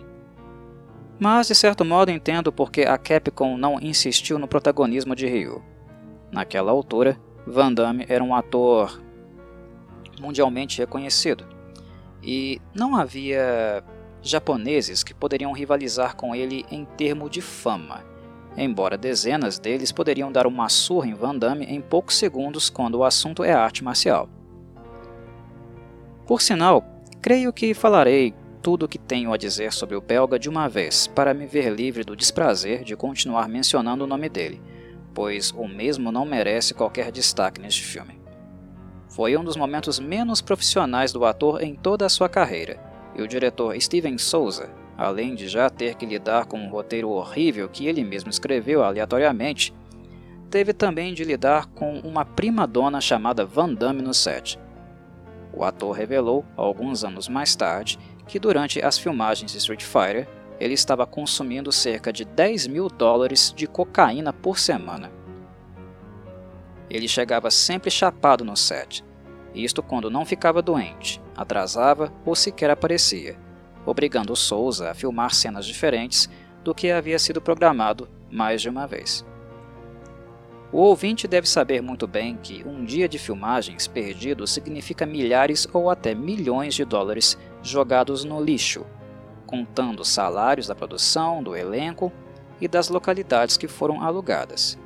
Mas 1.19 1.49
de 1.49 1.55
certo 1.55 1.85
modo 1.85 2.11
entendo 2.11 2.53
porque 2.53 2.83
a 2.83 2.99
Capcom 2.99 3.57
não 3.57 3.81
insistiu 3.81 4.39
no 4.39 4.47
protagonismo 4.47 5.17
de 5.17 5.27
Ryu. 5.27 5.63
Naquela 6.31 6.71
altura, 6.71 7.19
Van 7.47 7.73
Damme 7.73 8.05
era 8.09 8.23
um 8.23 8.35
ator 8.35 9.01
mundialmente 10.21 10.79
reconhecido. 10.79 11.45
E 12.23 12.61
não 12.75 12.97
havia 12.97 13.83
japoneses 14.23 15.03
que 15.03 15.15
poderiam 15.15 15.53
rivalizar 15.53 16.17
com 16.17 16.35
ele 16.35 16.65
em 16.71 16.85
termos 16.85 17.31
de 17.31 17.41
fama, 17.41 18.05
embora 18.57 18.99
dezenas 18.99 19.59
deles 19.59 19.93
poderiam 19.93 20.33
dar 20.33 20.47
uma 20.47 20.69
surra 20.69 21.07
em 21.07 21.15
Van 21.15 21.37
Damme 21.37 21.65
em 21.67 21.81
poucos 21.81 22.17
segundos 22.17 22.69
quando 22.69 22.97
o 22.97 23.05
assunto 23.05 23.45
é 23.45 23.53
arte 23.53 23.85
marcial. 23.85 24.29
Por 26.27 26.43
sinal, 26.43 26.85
creio 27.21 27.53
que 27.53 27.73
falarei 27.73 28.35
tudo 28.61 28.87
o 28.87 28.89
que 28.89 28.99
tenho 28.99 29.33
a 29.33 29.37
dizer 29.37 29.73
sobre 29.73 29.95
o 29.95 30.01
belga 30.01 30.41
de 30.41 30.49
uma 30.49 30.69
vez, 30.69 31.07
para 31.07 31.33
me 31.33 31.47
ver 31.47 31.71
livre 31.71 32.03
do 32.03 32.17
desprazer 32.17 32.83
de 32.83 32.97
continuar 32.97 33.49
mencionando 33.49 34.03
o 34.03 34.07
nome 34.09 34.29
dele, 34.29 34.61
pois 35.15 35.53
o 35.53 35.69
mesmo 35.69 36.11
não 36.11 36.25
merece 36.25 36.75
qualquer 36.75 37.13
destaque 37.13 37.61
neste 37.61 37.85
filme. 37.85 38.26
Foi 39.17 39.35
um 39.35 39.43
dos 39.43 39.57
momentos 39.57 39.99
menos 39.99 40.43
profissionais 40.43 41.11
do 41.11 41.25
ator 41.25 41.63
em 41.63 41.75
toda 41.75 42.05
a 42.05 42.09
sua 42.11 42.29
carreira, 42.29 42.79
e 43.15 43.23
o 43.23 43.27
diretor 43.27 43.75
Steven 43.81 44.19
Souza, 44.19 44.69
além 44.95 45.35
de 45.35 45.49
já 45.49 45.71
ter 45.71 45.95
que 45.95 46.05
lidar 46.05 46.45
com 46.45 46.59
um 46.59 46.69
roteiro 46.69 47.09
horrível 47.09 47.67
que 47.67 47.87
ele 47.87 48.05
mesmo 48.05 48.29
escreveu 48.29 48.85
aleatoriamente, 48.85 49.73
teve 50.51 50.75
também 50.75 51.15
de 51.15 51.25
lidar 51.25 51.65
com 51.65 51.99
uma 52.01 52.27
prima 52.27 52.67
dona 52.67 53.01
chamada 53.01 53.47
Van 53.47 53.73
Damme 53.73 54.03
no 54.03 54.13
set. 54.13 54.59
o 55.51 55.65
ator 55.65 55.93
revelou, 55.93 56.45
alguns 56.55 57.03
anos 57.03 57.27
mais 57.27 57.57
tarde, 57.57 57.99
que 58.29 58.39
durante 58.39 58.85
as 58.85 58.99
filmagens 58.99 59.51
de 59.51 59.57
Street 59.57 59.83
Fighter, 59.83 60.29
ele 60.61 60.75
estava 60.75 61.07
consumindo 61.07 61.73
cerca 61.73 62.13
de 62.13 62.27
10 62.27 62.67
mil 62.67 62.91
dólares 62.91 63.51
de 63.57 63.67
cocaína 63.67 64.31
por 64.31 64.59
semana. 64.59 65.11
Ele 66.91 67.09
chegava 67.09 67.51
sempre 67.51 67.91
chapado 67.91 68.45
no 68.45 68.57
set, 68.57 69.06
isto 69.65 69.83
quando 69.83 70.11
não 70.11 70.25
ficava 70.25 70.61
doente, 70.61 71.21
atrasava 71.37 72.13
ou 72.25 72.35
sequer 72.35 72.71
aparecia, 72.71 73.37
obrigando 73.85 74.37
Souza 74.37 74.91
a 74.91 74.95
filmar 74.95 75.33
cenas 75.33 75.65
diferentes 75.65 76.29
do 76.63 76.75
que 76.75 76.91
havia 76.91 77.19
sido 77.19 77.41
programado 77.41 78.09
mais 78.31 78.61
de 78.61 78.69
uma 78.69 78.87
vez. 78.87 79.25
O 80.73 80.79
ouvinte 80.79 81.29
deve 81.29 81.49
saber 81.49 81.81
muito 81.81 82.09
bem 82.09 82.37
que 82.43 82.65
um 82.67 82.85
dia 82.85 83.09
de 83.09 83.19
filmagens 83.19 83.87
perdido 83.87 84.47
significa 84.47 85.07
milhares 85.07 85.67
ou 85.73 85.89
até 85.89 86.15
milhões 86.15 86.75
de 86.75 86.85
dólares 86.85 87.39
jogados 87.63 88.25
no 88.25 88.43
lixo, 88.43 88.85
contando 89.47 90.05
salários 90.05 90.67
da 90.67 90.75
produção, 90.75 91.41
do 91.41 91.57
elenco 91.57 92.13
e 92.61 92.67
das 92.67 92.89
localidades 92.89 93.57
que 93.57 93.69
foram 93.69 94.03
alugadas. 94.03 94.77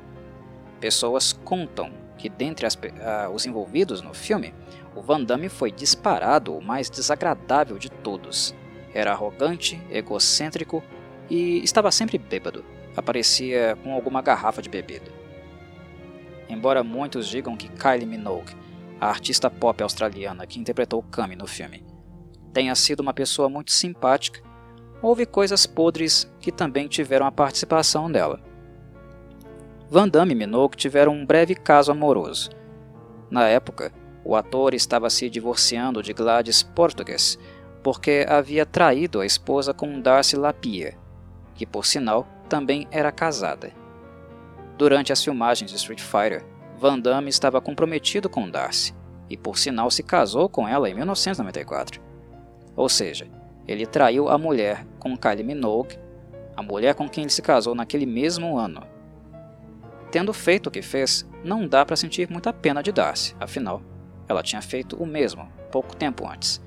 Pessoas 0.79 1.33
contam 1.33 1.91
que, 2.21 2.29
dentre 2.29 2.67
as, 2.67 2.75
uh, 2.75 3.33
os 3.33 3.47
envolvidos 3.47 4.01
no 4.01 4.13
filme, 4.13 4.53
o 4.95 5.01
Van 5.01 5.23
Damme 5.23 5.49
foi 5.49 5.71
disparado 5.71 6.55
o 6.55 6.61
mais 6.61 6.87
desagradável 6.87 7.79
de 7.79 7.89
todos. 7.89 8.55
Era 8.93 9.11
arrogante, 9.11 9.81
egocêntrico 9.89 10.83
e 11.29 11.63
estava 11.63 11.91
sempre 11.91 12.19
bêbado. 12.19 12.63
Aparecia 12.95 13.75
com 13.83 13.93
alguma 13.93 14.21
garrafa 14.21 14.61
de 14.61 14.69
bebida. 14.69 15.11
Embora 16.47 16.83
muitos 16.83 17.27
digam 17.27 17.57
que 17.57 17.69
Kylie 17.69 18.05
Minogue, 18.05 18.55
a 18.99 19.07
artista 19.07 19.49
pop 19.49 19.81
australiana 19.81 20.45
que 20.45 20.59
interpretou 20.59 21.01
Kami 21.01 21.35
no 21.35 21.47
filme, 21.47 21.83
tenha 22.53 22.75
sido 22.75 22.99
uma 22.99 23.13
pessoa 23.13 23.49
muito 23.49 23.71
simpática, 23.71 24.43
houve 25.01 25.25
coisas 25.25 25.65
podres 25.65 26.31
que 26.39 26.51
também 26.51 26.87
tiveram 26.87 27.25
a 27.25 27.31
participação 27.31 28.11
dela. 28.11 28.50
Van 29.93 30.07
Damme 30.07 30.31
e 30.31 30.35
Minogue 30.35 30.77
tiveram 30.77 31.11
um 31.11 31.25
breve 31.25 31.53
caso 31.53 31.91
amoroso. 31.91 32.49
Na 33.29 33.49
época, 33.49 33.91
o 34.23 34.37
ator 34.37 34.73
estava 34.73 35.09
se 35.09 35.29
divorciando 35.29 36.01
de 36.01 36.13
Gladys 36.13 36.63
Portugues 36.63 37.37
porque 37.83 38.25
havia 38.25 38.65
traído 38.65 39.19
a 39.19 39.25
esposa 39.25 39.73
com 39.73 39.99
Darcy 39.99 40.37
Lapierre, 40.37 40.97
que 41.55 41.65
por 41.65 41.85
sinal 41.85 42.25
também 42.47 42.87
era 42.89 43.11
casada. 43.11 43.73
Durante 44.77 45.11
as 45.11 45.21
filmagens 45.21 45.69
de 45.69 45.75
Street 45.75 45.99
Fighter, 45.99 46.45
Van 46.77 46.97
Damme 46.97 47.29
estava 47.29 47.59
comprometido 47.59 48.29
com 48.29 48.49
Darcy 48.49 48.95
e, 49.29 49.35
por 49.35 49.57
sinal, 49.57 49.91
se 49.91 50.03
casou 50.03 50.47
com 50.47 50.65
ela 50.65 50.89
em 50.89 50.95
1994. 50.95 52.01
Ou 52.77 52.87
seja, 52.87 53.27
ele 53.67 53.85
traiu 53.85 54.29
a 54.29 54.37
mulher 54.37 54.87
com 54.99 55.17
Kylie 55.17 55.43
Minogue, 55.43 55.99
a 56.55 56.63
mulher 56.63 56.95
com 56.95 57.09
quem 57.09 57.25
ele 57.25 57.31
se 57.31 57.41
casou 57.41 57.75
naquele 57.75 58.05
mesmo 58.05 58.57
ano. 58.57 58.89
Tendo 60.11 60.33
feito 60.33 60.67
o 60.67 60.71
que 60.71 60.81
fez, 60.81 61.25
não 61.43 61.67
dá 61.67 61.85
para 61.85 61.95
sentir 61.95 62.29
muita 62.29 62.51
pena 62.51 62.83
de 62.83 62.91
Darcy, 62.91 63.35
afinal, 63.39 63.81
ela 64.27 64.43
tinha 64.43 64.61
feito 64.61 65.01
o 65.01 65.05
mesmo 65.05 65.49
pouco 65.71 65.95
tempo 65.95 66.27
antes. 66.29 66.61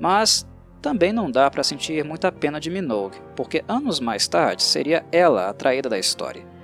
Mas 0.00 0.46
também 0.80 1.12
não 1.12 1.30
dá 1.30 1.50
para 1.50 1.62
sentir 1.62 2.04
muita 2.04 2.32
pena 2.32 2.58
de 2.58 2.70
Minogue, 2.70 3.20
porque 3.36 3.64
anos 3.68 4.00
mais 4.00 4.26
tarde 4.26 4.62
seria 4.62 5.04
ela 5.12 5.48
a 5.48 5.52
traída 5.52 5.88
da 5.88 5.98
história 5.98 6.54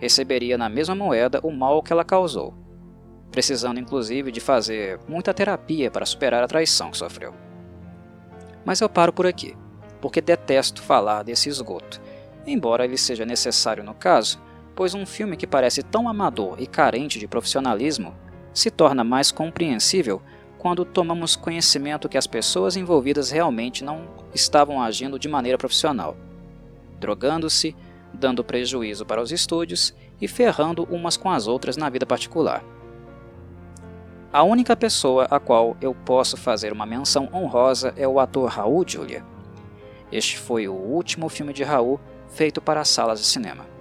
receberia 0.00 0.56
na 0.56 0.68
mesma 0.68 0.94
moeda 0.94 1.40
o 1.42 1.50
mal 1.52 1.82
que 1.82 1.92
ela 1.92 2.04
causou, 2.04 2.54
precisando 3.30 3.78
inclusive 3.78 4.32
de 4.32 4.40
fazer 4.40 4.98
muita 5.06 5.34
terapia 5.34 5.90
para 5.90 6.06
superar 6.06 6.42
a 6.42 6.48
traição 6.48 6.90
que 6.90 6.96
sofreu. 6.96 7.34
Mas 8.64 8.80
eu 8.80 8.88
paro 8.88 9.12
por 9.12 9.26
aqui, 9.26 9.54
porque 10.00 10.20
detesto 10.20 10.82
falar 10.82 11.22
desse 11.22 11.48
esgoto, 11.48 12.00
embora 12.46 12.84
ele 12.84 12.96
seja 12.96 13.26
necessário 13.26 13.84
no 13.84 13.94
caso, 13.94 14.40
pois 14.80 14.94
um 14.94 15.04
filme 15.04 15.36
que 15.36 15.46
parece 15.46 15.82
tão 15.82 16.08
amador 16.08 16.56
e 16.58 16.66
carente 16.66 17.18
de 17.18 17.28
profissionalismo 17.28 18.14
se 18.50 18.70
torna 18.70 19.04
mais 19.04 19.30
compreensível 19.30 20.22
quando 20.56 20.86
tomamos 20.86 21.36
conhecimento 21.36 22.08
que 22.08 22.16
as 22.16 22.26
pessoas 22.26 22.78
envolvidas 22.78 23.30
realmente 23.30 23.84
não 23.84 24.08
estavam 24.34 24.82
agindo 24.82 25.18
de 25.18 25.28
maneira 25.28 25.58
profissional, 25.58 26.16
drogando-se, 26.98 27.76
dando 28.14 28.42
prejuízo 28.42 29.04
para 29.04 29.20
os 29.20 29.30
estúdios 29.30 29.94
e 30.18 30.26
ferrando 30.26 30.84
umas 30.84 31.14
com 31.14 31.28
as 31.28 31.46
outras 31.46 31.76
na 31.76 31.90
vida 31.90 32.06
particular. 32.06 32.64
A 34.32 34.42
única 34.42 34.74
pessoa 34.74 35.26
a 35.30 35.38
qual 35.38 35.76
eu 35.82 35.94
posso 35.94 36.38
fazer 36.38 36.72
uma 36.72 36.86
menção 36.86 37.28
honrosa 37.34 37.92
é 37.98 38.08
o 38.08 38.18
ator 38.18 38.48
Raul 38.48 38.82
Julia. 38.88 39.22
Este 40.10 40.38
foi 40.38 40.68
o 40.68 40.72
último 40.72 41.28
filme 41.28 41.52
de 41.52 41.64
Raul 41.64 42.00
feito 42.30 42.62
para 42.62 42.82
salas 42.82 43.20
de 43.20 43.26
cinema. 43.26 43.78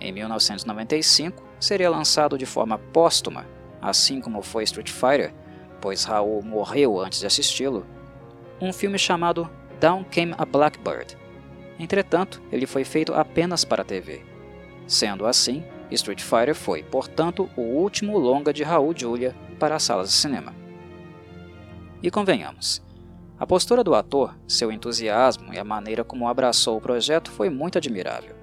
Em 0.00 0.12
1995, 0.12 1.42
seria 1.60 1.90
lançado 1.90 2.38
de 2.38 2.46
forma 2.46 2.78
póstuma, 2.78 3.46
assim 3.80 4.20
como 4.20 4.42
foi 4.42 4.64
Street 4.64 4.90
Fighter, 4.90 5.34
pois 5.80 6.04
Raul 6.04 6.42
morreu 6.42 7.00
antes 7.00 7.20
de 7.20 7.26
assisti-lo, 7.26 7.86
um 8.60 8.72
filme 8.72 8.98
chamado 8.98 9.48
Down 9.80 10.04
Came 10.04 10.34
a 10.36 10.44
Blackbird, 10.44 11.16
Entretanto, 11.78 12.42
ele 12.50 12.66
foi 12.66 12.84
feito 12.84 13.14
apenas 13.14 13.64
para 13.64 13.82
a 13.82 13.84
TV. 13.84 14.22
Sendo 14.86 15.26
assim, 15.26 15.64
Street 15.90 16.20
Fighter 16.20 16.54
foi, 16.54 16.82
portanto, 16.82 17.48
o 17.56 17.60
último 17.60 18.18
longa 18.18 18.52
de 18.52 18.64
Raul 18.64 18.92
Julia 18.96 19.34
para 19.58 19.76
as 19.76 19.82
salas 19.84 20.08
de 20.08 20.14
cinema. 20.14 20.54
E 22.02 22.10
convenhamos, 22.10 22.82
a 23.38 23.46
postura 23.46 23.84
do 23.84 23.94
ator, 23.94 24.36
seu 24.46 24.72
entusiasmo 24.72 25.54
e 25.54 25.58
a 25.58 25.64
maneira 25.64 26.02
como 26.02 26.28
abraçou 26.28 26.76
o 26.76 26.80
projeto 26.80 27.30
foi 27.30 27.48
muito 27.48 27.78
admirável. 27.78 28.36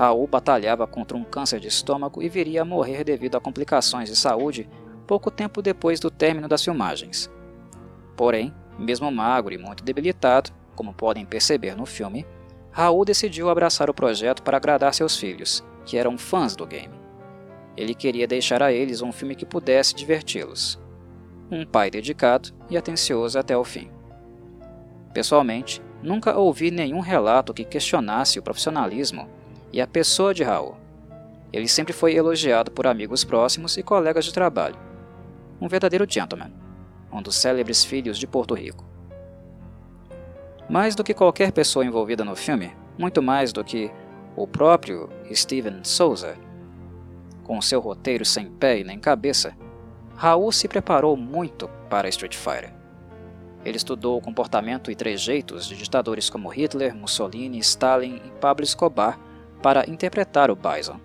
Raul 0.00 0.26
batalhava 0.26 0.86
contra 0.86 1.14
um 1.14 1.22
câncer 1.22 1.60
de 1.60 1.68
estômago 1.68 2.22
e 2.22 2.28
viria 2.30 2.62
a 2.62 2.64
morrer 2.64 3.04
devido 3.04 3.36
a 3.36 3.40
complicações 3.40 4.08
de 4.08 4.16
saúde 4.16 4.66
pouco 5.06 5.30
tempo 5.30 5.60
depois 5.60 6.00
do 6.00 6.10
término 6.10 6.48
das 6.48 6.64
filmagens. 6.64 7.30
Porém, 8.16 8.50
mesmo 8.78 9.12
magro 9.12 9.52
e 9.52 9.58
muito 9.58 9.84
debilitado, 9.84 10.52
como 10.74 10.94
podem 10.94 11.26
perceber 11.26 11.76
no 11.76 11.84
filme, 11.84 12.26
Raul 12.70 13.04
decidiu 13.04 13.50
abraçar 13.50 13.90
o 13.90 13.94
projeto 13.94 14.42
para 14.42 14.56
agradar 14.56 14.94
seus 14.94 15.18
filhos, 15.18 15.62
que 15.84 15.98
eram 15.98 16.16
fãs 16.16 16.56
do 16.56 16.64
game. 16.64 16.98
Ele 17.76 17.94
queria 17.94 18.26
deixar 18.26 18.62
a 18.62 18.72
eles 18.72 19.02
um 19.02 19.12
filme 19.12 19.34
que 19.34 19.44
pudesse 19.44 19.94
diverti-los. 19.94 20.80
Um 21.50 21.66
pai 21.66 21.90
dedicado 21.90 22.54
e 22.70 22.78
atencioso 22.78 23.38
até 23.38 23.54
o 23.54 23.64
fim. 23.64 23.90
Pessoalmente, 25.12 25.82
nunca 26.02 26.38
ouvi 26.38 26.70
nenhum 26.70 27.00
relato 27.00 27.52
que 27.52 27.66
questionasse 27.66 28.38
o 28.38 28.42
profissionalismo 28.42 29.28
e 29.72 29.80
a 29.80 29.86
pessoa 29.86 30.34
de 30.34 30.42
Raul. 30.42 30.76
Ele 31.52 31.68
sempre 31.68 31.92
foi 31.92 32.14
elogiado 32.14 32.70
por 32.70 32.86
amigos 32.86 33.24
próximos 33.24 33.76
e 33.76 33.82
colegas 33.82 34.24
de 34.24 34.32
trabalho. 34.32 34.76
Um 35.60 35.68
verdadeiro 35.68 36.06
gentleman, 36.08 36.52
um 37.12 37.20
dos 37.20 37.36
célebres 37.36 37.84
filhos 37.84 38.18
de 38.18 38.26
Porto 38.26 38.54
Rico. 38.54 38.84
Mais 40.68 40.94
do 40.94 41.02
que 41.02 41.12
qualquer 41.12 41.50
pessoa 41.50 41.84
envolvida 41.84 42.24
no 42.24 42.36
filme, 42.36 42.72
muito 42.96 43.20
mais 43.20 43.52
do 43.52 43.64
que 43.64 43.90
o 44.36 44.46
próprio 44.46 45.08
Steven 45.32 45.82
Souza. 45.82 46.36
Com 47.42 47.60
seu 47.60 47.80
roteiro 47.80 48.24
sem 48.24 48.46
pé 48.46 48.78
e 48.78 48.84
nem 48.84 48.98
cabeça, 48.98 49.56
Raul 50.14 50.52
se 50.52 50.68
preparou 50.68 51.16
muito 51.16 51.68
para 51.88 52.08
Street 52.08 52.36
Fighter. 52.36 52.72
Ele 53.64 53.76
estudou 53.76 54.16
o 54.16 54.22
comportamento 54.22 54.90
e 54.90 54.94
trejeitos 54.94 55.66
de 55.66 55.76
ditadores 55.76 56.30
como 56.30 56.48
Hitler, 56.48 56.94
Mussolini, 56.94 57.58
Stalin 57.58 58.22
e 58.24 58.30
Pablo 58.40 58.64
Escobar 58.64 59.18
para 59.62 59.88
interpretar 59.88 60.50
o 60.50 60.56
Bison. 60.56 61.00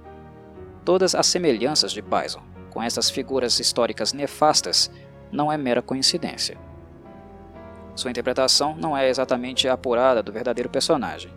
Todas 0.84 1.16
as 1.16 1.26
semelhanças 1.26 1.92
de 1.92 2.02
Bison 2.02 2.42
com 2.76 2.84
essas 2.84 3.10
figuras 3.10 3.58
históricas 3.58 4.12
nefastas 4.12 4.92
não 5.32 5.50
é 5.50 5.58
mera 5.58 5.82
coincidência. 5.82 6.58
Sua 7.96 8.12
interpretação 8.12 8.76
não 8.76 8.98
é 8.98 9.08
exatamente 9.08 9.66
apurada 9.70 10.22
do 10.22 10.34
verdadeiro 10.34 10.70
personagem, 10.70 11.32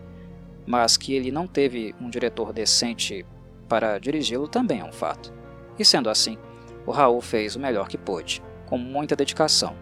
mas 0.66 0.96
que 0.96 1.14
ele 1.14 1.30
não 1.30 1.46
teve 1.46 1.94
um 2.00 2.10
diretor 2.10 2.52
decente 2.52 3.24
para 3.68 4.00
dirigi-lo 4.00 4.48
também 4.48 4.80
é 4.80 4.84
um 4.84 4.92
fato. 4.92 5.32
E 5.78 5.84
sendo 5.84 6.10
assim, 6.10 6.36
o 6.84 6.90
Raul 6.90 7.20
fez 7.20 7.54
o 7.54 7.60
melhor 7.60 7.86
que 7.86 7.96
pôde, 7.96 8.42
com 8.66 8.76
muita 8.76 9.14
dedicação. 9.14 9.76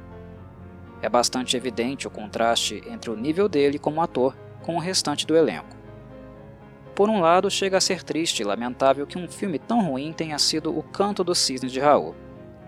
É 1.01 1.09
bastante 1.09 1.57
evidente 1.57 2.07
o 2.07 2.11
contraste 2.11 2.83
entre 2.87 3.11
o 3.11 3.17
nível 3.17 3.49
dele 3.49 3.79
como 3.79 4.03
ator 4.03 4.37
com 4.63 4.77
o 4.77 4.81
restante 4.81 5.27
do 5.27 5.37
elenco. 5.37 5.76
Por 6.97 7.11
um 7.11 7.21
lado, 7.21 7.51
chega 7.51 7.77
a 7.77 7.81
ser 7.81 8.03
triste 8.03 8.41
e 8.41 8.45
lamentável 8.45 9.07
que 9.07 9.19
um 9.19 9.29
filme 9.29 9.59
tão 9.59 9.87
ruim 9.87 10.15
tenha 10.15 10.39
sido 10.39 10.77
O 10.77 10.83
Canto 10.83 11.23
dos 11.23 11.39
Cisnes 11.39 11.71
de 11.71 11.79
Raul, 11.79 12.15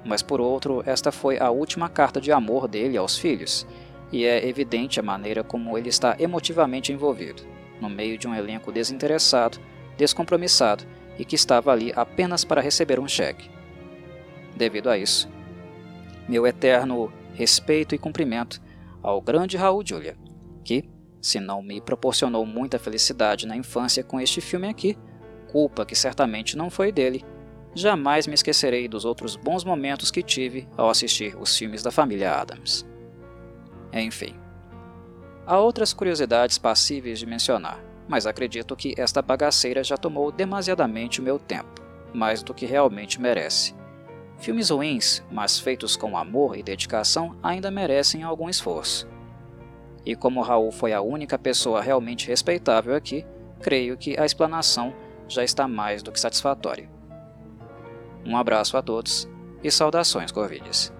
mas 0.05 0.21
por 0.21 0.39
outro, 0.39 0.83
esta 0.85 1.11
foi 1.11 1.39
a 1.39 1.49
última 1.49 1.89
carta 1.89 2.21
de 2.21 2.31
amor 2.31 2.69
dele 2.69 2.99
aos 2.99 3.17
filhos, 3.17 3.67
e 4.13 4.27
é 4.27 4.47
evidente 4.47 5.01
a 5.01 5.03
maneira 5.03 5.43
como 5.43 5.79
ele 5.79 5.89
está 5.89 6.15
emotivamente 6.19 6.93
envolvido, 6.93 7.43
no 7.81 7.89
meio 7.89 8.19
de 8.19 8.29
um 8.29 8.35
elenco 8.35 8.71
desinteressado, 8.71 9.59
descompromissado 9.97 10.85
e 11.19 11.25
que 11.25 11.35
estava 11.35 11.73
ali 11.73 11.91
apenas 11.97 12.45
para 12.45 12.61
receber 12.61 13.01
um 13.01 13.09
cheque. 13.09 13.51
Devido 14.55 14.91
a 14.91 14.99
isso, 14.99 15.27
meu 16.29 16.47
eterno 16.47 17.11
respeito 17.33 17.95
e 17.95 17.99
cumprimento 17.99 18.61
ao 19.03 19.23
grande 19.23 19.57
Raul 19.57 19.83
Julia, 19.83 20.19
que, 20.63 20.85
se 21.21 21.41
não 21.41 21.63
me 21.63 21.81
proporcionou 21.81 22.47
muita 22.47 22.79
felicidade 22.79 23.47
na 23.47 23.57
infância 23.57 24.03
com 24.05 24.21
este 24.21 24.41
filme 24.41 24.69
aqui, 24.69 24.97
culpa 25.51 25.85
que 25.85 25.95
certamente 25.95 26.57
não 26.57 26.71
foi 26.71 26.93
dele, 26.93 27.25
jamais 27.75 28.27
me 28.27 28.35
esquecerei 28.35 28.89
dos 28.89 29.05
outros 29.05 29.37
bons 29.37 29.65
momentos 29.65 30.11
que 30.11 30.23
tive 30.23 30.69
ao 30.77 30.91
assistir 30.91 31.37
os 31.41 31.57
filmes 31.57 31.83
da 31.83 31.91
família 31.91 32.35
Adams. 32.35 32.87
Enfim. 33.93 34.35
Há 35.47 35.59
outras 35.59 35.95
curiosidades 35.95 36.59
passíveis 36.59 37.19
de 37.19 37.27
mencionar, 37.27 37.83
mas 38.07 38.27
acredito 38.27 38.77
que 38.77 38.95
esta 38.99 39.23
bagaceira 39.23 39.83
já 39.83 39.97
tomou 39.97 40.31
demasiadamente 40.31 41.21
o 41.21 41.23
meu 41.25 41.39
tempo, 41.39 41.83
mais 42.13 42.43
do 42.43 42.53
que 42.53 42.67
realmente 42.67 43.21
merece. 43.21 43.75
Filmes 44.39 44.71
ruins, 44.71 45.23
mas 45.33 45.59
feitos 45.59 45.97
com 45.97 46.17
amor 46.17 46.57
e 46.57 46.63
dedicação, 46.63 47.37
ainda 47.43 47.71
merecem 47.71 48.23
algum 48.23 48.49
esforço. 48.49 49.09
E 50.09 50.17
como 50.17 50.41
Raul 50.41 50.73
foi 50.73 50.95
a 50.95 51.03
única 51.03 51.39
pessoa 51.39 51.83
realmente 51.83 52.27
respeitável 52.27 52.95
aqui, 52.95 53.27
creio 53.61 53.95
que 53.95 54.19
a 54.19 54.25
explanação 54.25 54.95
já 55.29 55.45
está 55.45 55.69
mais 55.69 56.03
do 56.03 56.11
que 56.11 56.19
satisfatória. 56.19 56.89
Um 58.25 58.35
abraço 58.35 58.79
a 58.79 58.81
todos 58.81 59.29
e 59.63 59.71
saudações 59.71 60.33
Corvides. 60.33 60.91